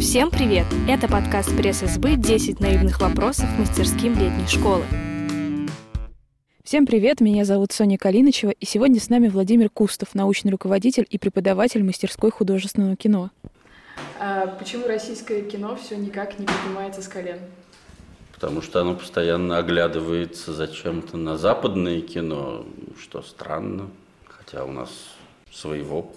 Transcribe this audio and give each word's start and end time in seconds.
Всем 0.00 0.32
привет! 0.32 0.66
Это 0.88 1.06
подкаст 1.06 1.56
пресс-СБ 1.56 2.14
«10 2.14 2.60
наивных 2.60 3.00
вопросов 3.00 3.46
мастерским 3.56 4.18
летней 4.18 4.48
школы». 4.48 4.82
Всем 6.64 6.86
привет, 6.86 7.20
меня 7.20 7.44
зовут 7.44 7.70
Соня 7.70 7.98
Калинычева, 7.98 8.50
и 8.50 8.66
сегодня 8.66 8.98
с 8.98 9.08
нами 9.08 9.28
Владимир 9.28 9.70
Кустов, 9.70 10.16
научный 10.16 10.50
руководитель 10.50 11.06
и 11.08 11.18
преподаватель 11.18 11.84
мастерской 11.84 12.32
художественного 12.32 12.96
кино. 12.96 13.30
А 14.18 14.48
почему 14.48 14.88
российское 14.88 15.42
кино 15.42 15.76
все 15.76 15.96
никак 15.96 16.40
не 16.40 16.46
поднимается 16.46 17.00
с 17.00 17.06
колен? 17.06 17.38
Потому 18.32 18.60
что 18.60 18.80
оно 18.80 18.96
постоянно 18.96 19.58
оглядывается 19.58 20.52
зачем-то 20.52 21.16
на 21.16 21.38
западное 21.38 22.00
кино, 22.00 22.66
что 23.00 23.22
странно, 23.22 23.88
хотя 24.26 24.64
у 24.64 24.72
нас 24.72 24.90
своего 25.52 26.10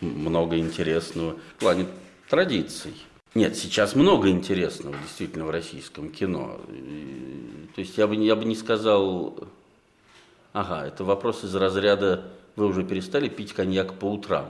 много 0.00 0.58
интересного 0.58 1.36
в 1.56 1.60
плане 1.60 1.86
традиций. 2.28 2.94
Нет, 3.34 3.56
сейчас 3.56 3.94
много 3.94 4.28
интересного 4.28 4.96
действительно 5.02 5.44
в 5.44 5.50
российском 5.50 6.10
кино. 6.10 6.60
То 7.74 7.80
есть 7.80 7.96
я 7.96 8.06
бы, 8.06 8.16
я 8.16 8.34
бы 8.34 8.44
не 8.44 8.56
сказал, 8.56 9.36
ага, 10.52 10.86
это 10.86 11.04
вопрос 11.04 11.44
из 11.44 11.54
разряда, 11.54 12.24
вы 12.56 12.66
уже 12.66 12.82
перестали 12.82 13.28
пить 13.28 13.52
коньяк 13.52 13.94
по 13.94 14.06
утрам. 14.06 14.48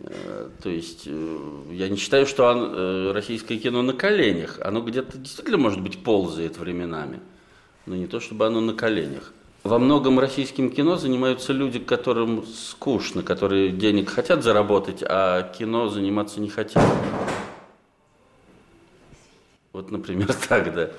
Э, 0.00 0.48
то 0.62 0.70
есть 0.70 1.04
э, 1.06 1.62
я 1.72 1.88
не 1.88 1.96
считаю, 1.96 2.26
что 2.26 2.52
э, 2.52 3.12
российское 3.12 3.58
кино 3.58 3.82
на 3.82 3.94
коленях. 3.94 4.58
Оно 4.60 4.82
где-то 4.82 5.18
действительно, 5.18 5.58
может 5.58 5.80
быть, 5.80 6.02
ползает 6.02 6.58
временами. 6.58 7.20
Но 7.86 7.96
не 7.96 8.06
то, 8.06 8.20
чтобы 8.20 8.46
оно 8.46 8.60
на 8.60 8.74
коленях. 8.74 9.32
Во 9.64 9.78
многом 9.78 10.18
российским 10.18 10.70
кино 10.70 10.96
занимаются 10.96 11.52
люди, 11.52 11.78
которым 11.78 12.44
скучно, 12.44 13.22
которые 13.22 13.70
денег 13.70 14.10
хотят 14.10 14.42
заработать, 14.42 15.04
а 15.08 15.42
кино 15.56 15.88
заниматься 15.88 16.40
не 16.40 16.48
хотят. 16.48 16.82
Вот, 19.72 19.92
например, 19.92 20.34
так, 20.48 20.74
да. 20.74 20.90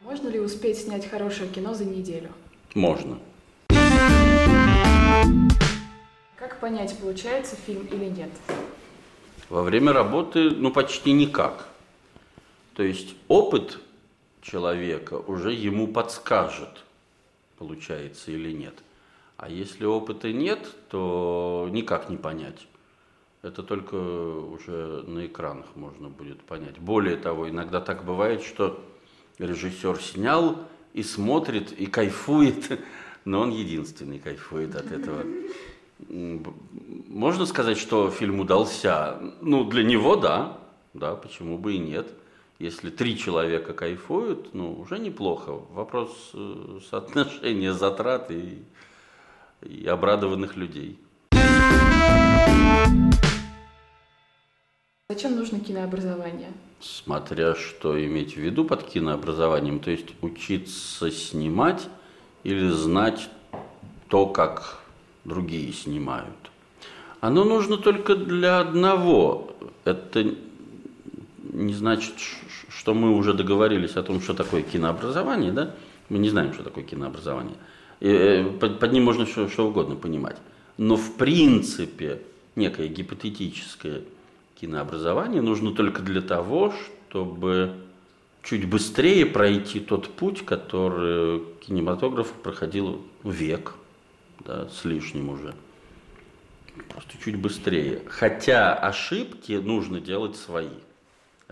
Можно 0.00 0.28
ли 0.28 0.40
успеть 0.40 0.78
снять 0.78 1.08
хорошее 1.08 1.48
кино 1.48 1.72
за 1.72 1.84
неделю? 1.84 2.30
Можно. 2.74 3.20
Как 6.36 6.58
понять, 6.58 6.98
получается 6.98 7.54
фильм 7.64 7.86
или 7.92 8.06
нет? 8.06 8.30
Во 9.48 9.62
время 9.62 9.92
работы, 9.92 10.50
ну, 10.50 10.72
почти 10.72 11.12
никак. 11.12 11.68
То 12.74 12.82
есть 12.82 13.14
опыт 13.28 13.78
человека 14.42 15.14
уже 15.14 15.52
ему 15.52 15.88
подскажет, 15.88 16.84
получается 17.58 18.32
или 18.32 18.52
нет. 18.52 18.74
А 19.36 19.48
если 19.48 19.84
опыта 19.84 20.32
нет, 20.32 20.68
то 20.90 21.68
никак 21.70 22.10
не 22.10 22.16
понять. 22.16 22.66
Это 23.42 23.62
только 23.62 23.94
уже 23.94 25.02
на 25.06 25.26
экранах 25.26 25.66
можно 25.74 26.08
будет 26.08 26.42
понять. 26.42 26.78
Более 26.78 27.16
того, 27.16 27.48
иногда 27.48 27.80
так 27.80 28.04
бывает, 28.04 28.42
что 28.42 28.80
режиссер 29.38 30.00
снял 30.00 30.58
и 30.92 31.02
смотрит, 31.02 31.72
и 31.72 31.86
кайфует, 31.86 32.80
но 33.24 33.40
он 33.40 33.50
единственный 33.50 34.18
кайфует 34.18 34.76
от 34.76 34.92
этого. 34.92 35.24
Можно 36.08 37.46
сказать, 37.46 37.78
что 37.78 38.10
фильм 38.10 38.40
удался? 38.40 39.18
Ну, 39.40 39.64
для 39.64 39.82
него 39.82 40.16
да, 40.16 40.58
да, 40.94 41.14
почему 41.14 41.58
бы 41.58 41.74
и 41.74 41.78
нет. 41.78 42.12
Если 42.62 42.90
три 42.90 43.18
человека 43.18 43.72
кайфуют, 43.72 44.54
ну, 44.54 44.72
уже 44.78 45.00
неплохо. 45.00 45.50
Вопрос 45.72 46.30
э, 46.32 46.78
соотношения 46.88 47.72
затрат 47.72 48.30
и, 48.30 48.62
и 49.62 49.84
обрадованных 49.88 50.54
людей. 50.56 50.96
Зачем 55.08 55.34
нужно 55.34 55.58
кинообразование? 55.58 56.52
Смотря 56.78 57.56
что 57.56 58.00
иметь 58.06 58.34
в 58.34 58.40
виду 58.40 58.64
под 58.64 58.84
кинообразованием, 58.84 59.80
то 59.80 59.90
есть 59.90 60.10
учиться 60.20 61.10
снимать 61.10 61.88
или 62.44 62.68
знать 62.68 63.28
то, 64.06 64.26
как 64.26 64.78
другие 65.24 65.72
снимают. 65.72 66.52
Оно 67.20 67.42
нужно 67.42 67.76
только 67.76 68.14
для 68.14 68.60
одного. 68.60 69.52
Это 69.84 70.36
не 71.52 71.74
значит, 71.74 72.14
что 72.68 72.94
мы 72.94 73.14
уже 73.14 73.34
договорились 73.34 73.96
о 73.96 74.02
том, 74.02 74.20
что 74.20 74.34
такое 74.34 74.62
кинообразование, 74.62 75.52
да? 75.52 75.74
Мы 76.08 76.18
не 76.18 76.30
знаем, 76.30 76.52
что 76.52 76.62
такое 76.62 76.82
кинообразование. 76.82 77.56
И, 78.00 78.08
э, 78.08 78.44
под, 78.58 78.80
под 78.80 78.92
ним 78.92 79.04
можно 79.04 79.26
что, 79.26 79.48
что 79.48 79.68
угодно 79.68 79.94
понимать. 79.94 80.36
Но 80.78 80.96
в 80.96 81.14
принципе 81.16 82.22
некое 82.56 82.88
гипотетическое 82.88 84.02
кинообразование 84.60 85.42
нужно 85.42 85.72
только 85.72 86.02
для 86.02 86.22
того, 86.22 86.72
чтобы 87.08 87.74
чуть 88.42 88.68
быстрее 88.68 89.26
пройти 89.26 89.78
тот 89.78 90.08
путь, 90.08 90.44
который 90.44 91.42
кинематограф 91.66 92.32
проходил 92.32 93.02
век, 93.22 93.74
да, 94.40 94.68
с 94.68 94.84
лишним 94.84 95.28
уже. 95.28 95.54
Просто 96.88 97.12
чуть 97.22 97.36
быстрее. 97.36 98.02
Хотя 98.06 98.74
ошибки 98.74 99.52
нужно 99.52 100.00
делать 100.00 100.36
свои 100.36 100.68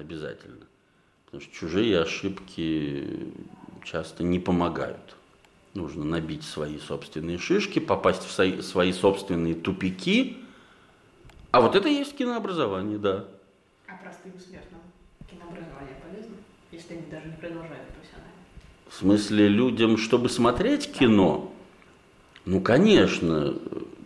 обязательно. 0.00 0.66
Потому 1.24 1.42
что 1.42 1.54
чужие 1.54 2.00
ошибки 2.00 3.32
часто 3.84 4.24
не 4.24 4.38
помогают. 4.38 5.16
Нужно 5.74 6.04
набить 6.04 6.42
свои 6.42 6.78
собственные 6.78 7.38
шишки, 7.38 7.78
попасть 7.78 8.24
в 8.24 8.62
свои, 8.62 8.92
собственные 8.92 9.54
тупики. 9.54 10.38
А 11.52 11.60
вот 11.60 11.76
это 11.76 11.88
и 11.88 11.92
есть 11.92 12.16
кинообразование, 12.16 12.98
да. 12.98 13.26
А 13.86 13.96
простым 14.02 14.32
смертным 14.40 14.80
кинообразование 15.30 15.96
полезно, 16.02 16.36
если 16.72 16.94
они 16.94 17.02
даже 17.08 17.28
не 17.28 17.36
продолжают 17.36 17.88
профессионально? 17.88 18.32
В 18.88 18.94
смысле, 18.94 19.48
людям, 19.48 19.96
чтобы 19.96 20.28
смотреть 20.28 20.92
кино, 20.92 21.52
ну, 22.44 22.60
конечно, 22.60 23.54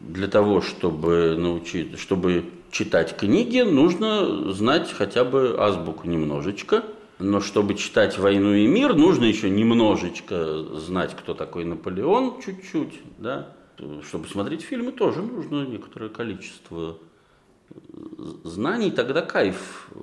для 0.08 0.28
того, 0.28 0.60
чтобы 0.60 1.36
научить, 1.36 1.98
чтобы 1.98 2.44
читать 2.70 3.16
книги, 3.16 3.60
нужно 3.60 4.52
знать 4.52 4.92
хотя 4.92 5.24
бы 5.24 5.56
азбуку 5.58 6.06
немножечко. 6.06 6.84
Но 7.20 7.40
чтобы 7.40 7.74
читать 7.74 8.18
«Войну 8.18 8.54
и 8.54 8.66
мир», 8.66 8.94
нужно 8.94 9.24
еще 9.24 9.48
немножечко 9.48 10.64
знать, 10.78 11.14
кто 11.16 11.32
такой 11.32 11.64
Наполеон, 11.64 12.42
чуть-чуть, 12.44 13.00
да. 13.18 13.54
Чтобы 14.02 14.26
смотреть 14.26 14.62
фильмы, 14.62 14.92
тоже 14.92 15.22
нужно 15.22 15.64
некоторое 15.64 16.10
количество 16.10 16.98
знаний, 18.42 18.90
тогда 18.90 19.22
кайф 19.22 19.88
э, 19.92 19.98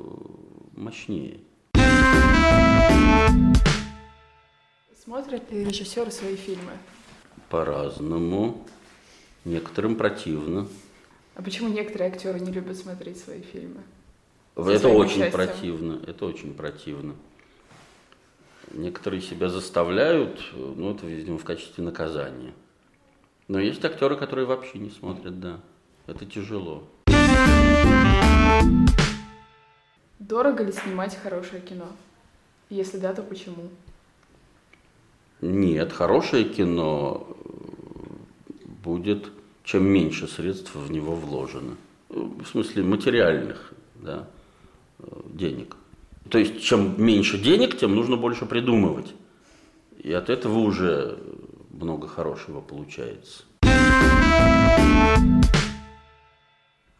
мощнее. 0.75 1.39
Смотрят 5.03 5.51
ли 5.51 5.65
режиссеры 5.65 6.11
свои 6.11 6.35
фильмы? 6.35 6.71
По-разному. 7.49 8.65
Некоторым 9.43 9.95
противно. 9.95 10.67
А 11.33 11.41
почему 11.41 11.69
некоторые 11.69 12.11
актеры 12.11 12.39
не 12.39 12.51
любят 12.51 12.77
смотреть 12.77 13.19
свои 13.19 13.41
фильмы? 13.41 13.81
Это 14.55 14.89
очень 14.89 15.23
участием? 15.23 15.31
противно. 15.31 16.01
Это 16.05 16.25
очень 16.25 16.53
противно. 16.53 17.15
Некоторые 18.73 19.21
себя 19.21 19.49
заставляют, 19.49 20.39
ну, 20.53 20.93
это, 20.93 21.05
видимо, 21.05 21.37
в 21.37 21.43
качестве 21.43 21.83
наказания. 21.83 22.53
Но 23.47 23.59
есть 23.59 23.83
актеры, 23.83 24.15
которые 24.15 24.45
вообще 24.45 24.77
не 24.77 24.91
смотрят, 24.91 25.39
да. 25.39 25.59
Это 26.05 26.25
тяжело. 26.25 26.87
Дорого 30.19 30.63
ли 30.63 30.71
снимать 30.71 31.15
хорошее 31.15 31.61
кино? 31.61 31.87
Если 32.69 32.97
да, 32.97 33.13
то 33.13 33.23
почему? 33.23 33.69
Нет, 35.41 35.91
хорошее 35.91 36.45
кино 36.45 37.35
будет, 38.83 39.31
чем 39.63 39.85
меньше 39.85 40.27
средств 40.27 40.75
в 40.75 40.91
него 40.91 41.15
вложено. 41.15 41.75
В 42.09 42.45
смысле 42.45 42.83
материальных 42.83 43.73
да, 43.95 44.27
денег. 45.25 45.75
То 46.29 46.37
есть, 46.37 46.61
чем 46.61 47.01
меньше 47.03 47.37
денег, 47.37 47.77
тем 47.77 47.95
нужно 47.95 48.17
больше 48.17 48.45
придумывать. 48.45 49.13
И 49.97 50.11
от 50.11 50.29
этого 50.29 50.59
уже 50.59 51.19
много 51.69 52.07
хорошего 52.07 52.61
получается. 52.61 53.43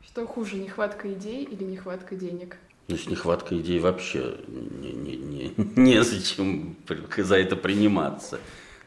Что 0.05 0.27
хуже, 0.27 0.57
нехватка 0.57 1.11
идей 1.13 1.43
или 1.43 1.63
нехватка 1.63 2.15
денег? 2.15 2.57
Ну, 2.87 2.97
с 2.97 3.07
нехваткой 3.07 3.59
идей 3.61 3.79
вообще 3.79 4.35
не, 4.47 4.91
не, 4.91 5.15
не, 5.15 5.53
незачем 5.75 6.75
за 7.17 7.37
это 7.37 7.55
приниматься. 7.55 8.39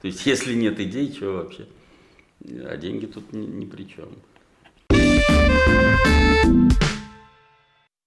То 0.02 0.08
есть, 0.08 0.26
если 0.26 0.54
нет 0.54 0.78
идей, 0.80 1.12
что 1.12 1.32
вообще? 1.32 1.66
А 2.46 2.76
деньги 2.76 3.06
тут 3.06 3.32
ни, 3.32 3.46
ни 3.46 3.64
при 3.64 3.84
чем. 3.84 4.10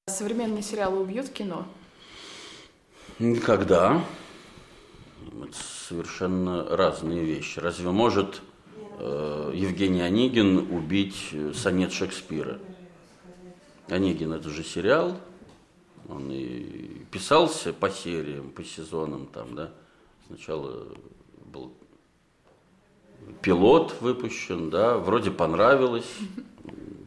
Современные 0.08 0.62
сериалы 0.62 1.00
убьют 1.00 1.30
кино? 1.30 1.68
Никогда. 3.20 4.04
Это 5.44 5.58
совершенно 5.88 6.64
разные 6.76 7.24
вещи. 7.24 7.60
Разве 7.60 7.90
может 7.90 8.42
э, 9.00 9.52
Евгений 9.56 10.02
Онегин 10.02 10.72
убить 10.72 11.34
сонет 11.54 11.92
Шекспира. 11.92 12.60
Онегин 13.90 14.34
это 14.34 14.50
же 14.50 14.64
сериал, 14.64 15.18
он 16.10 16.30
и 16.32 17.06
писался 17.10 17.74
по 17.74 17.90
сериям, 17.90 18.52
по 18.52 18.64
сезонам 18.64 19.28
там, 19.28 19.56
да. 19.56 19.72
Сначала 20.28 20.88
был 21.46 21.74
пилот 23.42 23.96
выпущен, 24.02 24.70
да, 24.70 24.98
вроде 24.98 25.32
понравилось, 25.32 26.12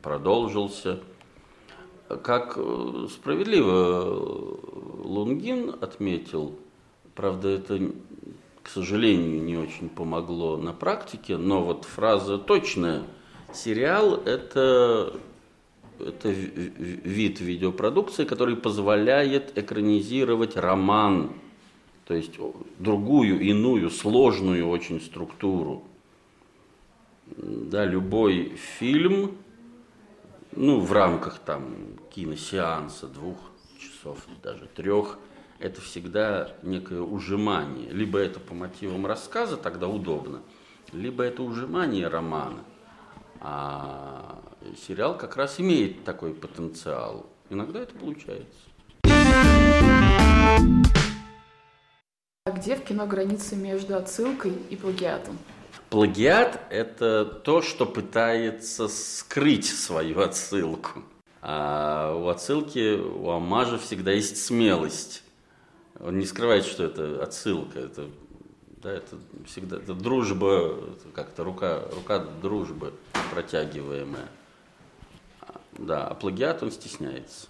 продолжился. 0.02 1.00
Как 2.22 2.54
э, 2.56 3.06
справедливо 3.08 4.58
Лунгин 5.04 5.76
отметил, 5.80 6.58
правда, 7.14 7.50
это, 7.50 7.78
к 8.62 8.68
сожалению, 8.68 9.42
не 9.42 9.56
очень 9.56 9.88
помогло 9.88 10.56
на 10.56 10.72
практике, 10.72 11.36
но 11.36 11.62
вот 11.62 11.84
фраза 11.84 12.38
точная. 12.38 13.02
Сериал– 13.52 14.14
это, 14.24 15.14
это 16.00 16.30
вид 16.30 17.40
видеопродукции, 17.40 18.24
который 18.24 18.56
позволяет 18.56 19.56
экранизировать 19.56 20.56
роман, 20.56 21.32
то 22.06 22.14
есть 22.14 22.38
другую, 22.78 23.40
иную, 23.40 23.90
сложную 23.90 24.68
очень 24.68 25.00
структуру. 25.00 25.84
Да, 27.52 27.84
любой 27.84 28.56
фильм, 28.56 29.36
ну, 30.52 30.78
в 30.78 30.92
рамках 30.92 31.40
там 31.40 31.98
киносеанса 32.10 33.08
двух 33.08 33.38
часов, 33.76 34.18
даже 34.40 34.66
трех, 34.66 35.18
это 35.58 35.80
всегда 35.80 36.52
некое 36.62 37.00
ужимание. 37.00 37.90
Либо 37.90 38.20
это 38.20 38.38
по 38.38 38.54
мотивам 38.54 39.04
рассказа, 39.04 39.56
тогда 39.56 39.88
удобно, 39.88 40.42
либо 40.92 41.24
это 41.24 41.42
ужимание 41.42 42.06
романа. 42.06 42.62
А 43.40 44.40
сериал 44.86 45.18
как 45.18 45.36
раз 45.36 45.58
имеет 45.58 46.04
такой 46.04 46.32
потенциал. 46.34 47.26
Иногда 47.48 47.80
это 47.80 47.96
получается. 47.96 48.60
А 52.44 52.52
где 52.52 52.76
в 52.76 52.84
кино 52.84 53.06
граница 53.06 53.56
между 53.56 53.96
отсылкой 53.96 54.52
и 54.70 54.76
плагиатом? 54.76 55.36
Плагиат– 55.90 56.60
это 56.70 57.24
то, 57.24 57.62
что 57.62 57.84
пытается 57.84 58.86
скрыть 58.86 59.66
свою 59.66 60.20
отсылку. 60.20 61.02
А 61.42 62.14
у 62.14 62.28
отсылки, 62.28 62.96
у 62.96 63.28
Амажа 63.30 63.76
всегда 63.76 64.12
есть 64.12 64.40
смелость. 64.44 65.24
Он 65.98 66.16
не 66.16 66.26
скрывает, 66.26 66.64
что 66.64 66.84
это 66.84 67.20
отсылка. 67.20 67.80
Это, 67.80 68.06
да, 68.82 68.92
это 68.92 69.16
всегда 69.46 69.78
это 69.78 69.94
дружба, 69.94 70.76
как-то 71.12 71.42
рука, 71.42 71.82
рука 71.92 72.20
дружбы 72.40 72.94
протягиваемая. 73.32 74.28
Да, 75.76 76.06
а 76.06 76.14
плагиат 76.14 76.62
он 76.62 76.70
стесняется. 76.70 77.48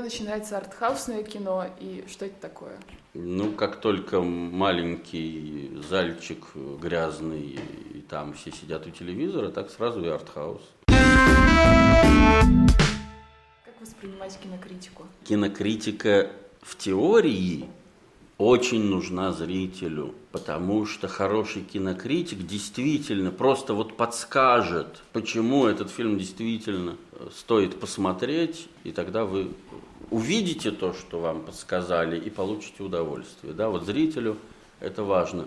Когда 0.00 0.14
начинается 0.14 0.56
артхаусное 0.56 1.22
кино 1.22 1.66
и 1.78 2.06
что 2.08 2.24
это 2.24 2.40
такое? 2.40 2.78
Ну, 3.12 3.52
как 3.52 3.82
только 3.82 4.22
маленький 4.22 5.78
зальчик 5.90 6.42
грязный, 6.54 7.60
и 7.92 8.00
там 8.08 8.32
все 8.32 8.50
сидят 8.50 8.86
у 8.86 8.90
телевизора, 8.90 9.50
так 9.50 9.68
сразу 9.68 10.02
и 10.02 10.08
артхаус. 10.08 10.62
Как 10.86 10.96
воспринимать 13.78 14.38
кинокритику? 14.42 15.04
Кинокритика 15.24 16.30
в 16.62 16.78
теории 16.78 17.68
очень 18.40 18.84
нужна 18.84 19.32
зрителю, 19.32 20.14
потому 20.32 20.86
что 20.86 21.08
хороший 21.08 21.60
кинокритик 21.60 22.46
действительно 22.46 23.30
просто 23.30 23.74
вот 23.74 23.98
подскажет, 23.98 25.02
почему 25.12 25.66
этот 25.66 25.90
фильм 25.90 26.16
действительно 26.16 26.96
стоит 27.36 27.78
посмотреть, 27.78 28.68
и 28.82 28.92
тогда 28.92 29.26
вы 29.26 29.50
увидите 30.10 30.70
то, 30.70 30.94
что 30.94 31.20
вам 31.20 31.42
подсказали, 31.42 32.18
и 32.18 32.30
получите 32.30 32.82
удовольствие. 32.82 33.52
Да, 33.52 33.68
вот 33.68 33.84
зрителю 33.84 34.38
это 34.80 35.04
важно. 35.04 35.46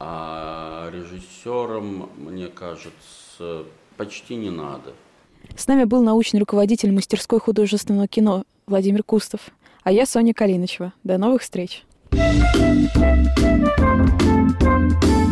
А 0.00 0.90
режиссерам, 0.92 2.10
мне 2.16 2.48
кажется, 2.48 3.66
почти 3.96 4.34
не 4.34 4.50
надо. 4.50 4.94
С 5.56 5.68
нами 5.68 5.84
был 5.84 6.02
научный 6.02 6.40
руководитель 6.40 6.90
мастерской 6.90 7.38
художественного 7.38 8.08
кино 8.08 8.42
Владимир 8.66 9.04
Кустов. 9.04 9.52
А 9.84 9.92
я 9.92 10.06
Соня 10.06 10.32
Калиночева. 10.32 10.94
До 11.04 11.18
новых 11.18 11.42
встреч! 11.42 11.84
thank 14.56 15.04
you 15.04 15.23